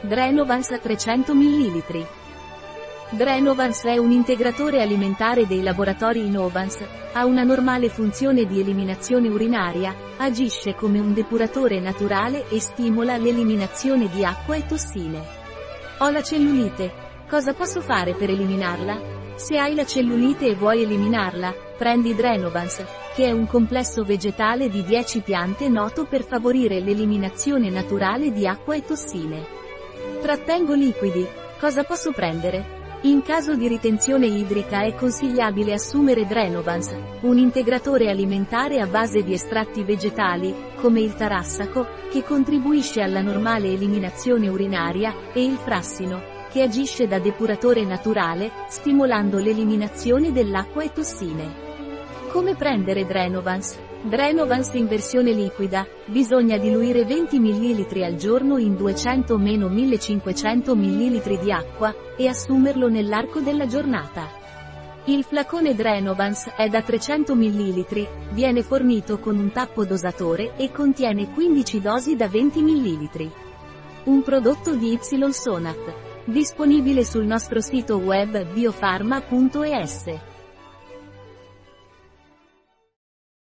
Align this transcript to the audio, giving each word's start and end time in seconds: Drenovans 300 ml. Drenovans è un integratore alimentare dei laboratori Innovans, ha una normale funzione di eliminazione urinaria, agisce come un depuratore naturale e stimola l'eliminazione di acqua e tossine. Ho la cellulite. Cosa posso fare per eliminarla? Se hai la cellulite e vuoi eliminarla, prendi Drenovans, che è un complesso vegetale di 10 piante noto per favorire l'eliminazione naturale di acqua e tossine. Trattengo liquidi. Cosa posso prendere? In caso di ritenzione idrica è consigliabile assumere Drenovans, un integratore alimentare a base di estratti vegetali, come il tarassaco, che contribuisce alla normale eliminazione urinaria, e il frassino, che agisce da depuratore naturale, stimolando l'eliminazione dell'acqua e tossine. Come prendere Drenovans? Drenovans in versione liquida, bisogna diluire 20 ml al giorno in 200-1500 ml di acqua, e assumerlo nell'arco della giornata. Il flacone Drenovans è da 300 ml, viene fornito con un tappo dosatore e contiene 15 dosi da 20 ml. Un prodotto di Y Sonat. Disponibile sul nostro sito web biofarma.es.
Drenovans 0.00 0.78
300 0.80 1.34
ml. 1.34 2.06
Drenovans 3.10 3.82
è 3.82 3.96
un 3.96 4.12
integratore 4.12 4.80
alimentare 4.80 5.44
dei 5.44 5.60
laboratori 5.60 6.24
Innovans, 6.24 6.78
ha 7.14 7.24
una 7.24 7.42
normale 7.42 7.88
funzione 7.88 8.46
di 8.46 8.60
eliminazione 8.60 9.26
urinaria, 9.26 9.92
agisce 10.18 10.76
come 10.76 11.00
un 11.00 11.12
depuratore 11.12 11.80
naturale 11.80 12.48
e 12.48 12.60
stimola 12.60 13.16
l'eliminazione 13.16 14.08
di 14.08 14.24
acqua 14.24 14.54
e 14.54 14.66
tossine. 14.66 15.20
Ho 15.98 16.10
la 16.10 16.22
cellulite. 16.22 16.92
Cosa 17.28 17.52
posso 17.52 17.80
fare 17.80 18.14
per 18.14 18.30
eliminarla? 18.30 19.00
Se 19.34 19.58
hai 19.58 19.74
la 19.74 19.84
cellulite 19.84 20.46
e 20.46 20.54
vuoi 20.54 20.84
eliminarla, 20.84 21.52
prendi 21.76 22.14
Drenovans, 22.14 22.84
che 23.16 23.24
è 23.24 23.32
un 23.32 23.48
complesso 23.48 24.04
vegetale 24.04 24.68
di 24.68 24.84
10 24.84 25.22
piante 25.22 25.68
noto 25.68 26.04
per 26.04 26.22
favorire 26.22 26.78
l'eliminazione 26.78 27.68
naturale 27.68 28.30
di 28.30 28.46
acqua 28.46 28.76
e 28.76 28.84
tossine. 28.84 29.57
Trattengo 30.20 30.74
liquidi. 30.74 31.26
Cosa 31.58 31.84
posso 31.84 32.12
prendere? 32.12 32.76
In 33.02 33.22
caso 33.22 33.54
di 33.54 33.68
ritenzione 33.68 34.26
idrica 34.26 34.82
è 34.82 34.94
consigliabile 34.94 35.72
assumere 35.74 36.26
Drenovans, 36.26 36.92
un 37.20 37.38
integratore 37.38 38.10
alimentare 38.10 38.80
a 38.80 38.86
base 38.86 39.22
di 39.22 39.32
estratti 39.32 39.84
vegetali, 39.84 40.52
come 40.74 41.00
il 41.00 41.14
tarassaco, 41.14 41.86
che 42.10 42.24
contribuisce 42.24 43.00
alla 43.00 43.20
normale 43.20 43.68
eliminazione 43.68 44.48
urinaria, 44.48 45.14
e 45.32 45.44
il 45.44 45.56
frassino, 45.56 46.20
che 46.50 46.62
agisce 46.62 47.06
da 47.06 47.20
depuratore 47.20 47.84
naturale, 47.84 48.50
stimolando 48.68 49.38
l'eliminazione 49.38 50.32
dell'acqua 50.32 50.82
e 50.82 50.92
tossine. 50.92 51.66
Come 52.32 52.56
prendere 52.56 53.06
Drenovans? 53.06 53.87
Drenovans 54.02 54.72
in 54.74 54.86
versione 54.86 55.32
liquida, 55.32 55.84
bisogna 56.06 56.56
diluire 56.56 57.04
20 57.04 57.40
ml 57.40 58.04
al 58.04 58.14
giorno 58.14 58.56
in 58.56 58.74
200-1500 58.74 60.76
ml 60.76 61.40
di 61.40 61.50
acqua, 61.50 61.92
e 62.16 62.28
assumerlo 62.28 62.88
nell'arco 62.88 63.40
della 63.40 63.66
giornata. 63.66 64.28
Il 65.06 65.24
flacone 65.24 65.74
Drenovans 65.74 66.48
è 66.56 66.68
da 66.68 66.80
300 66.80 67.34
ml, 67.34 68.08
viene 68.30 68.62
fornito 68.62 69.18
con 69.18 69.36
un 69.36 69.50
tappo 69.50 69.84
dosatore 69.84 70.54
e 70.56 70.70
contiene 70.70 71.32
15 71.32 71.80
dosi 71.80 72.14
da 72.14 72.28
20 72.28 72.62
ml. 72.62 73.30
Un 74.04 74.22
prodotto 74.22 74.76
di 74.76 74.92
Y 74.92 75.32
Sonat. 75.32 75.94
Disponibile 76.24 77.04
sul 77.04 77.24
nostro 77.24 77.60
sito 77.60 77.96
web 77.96 78.46
biofarma.es. 78.52 80.36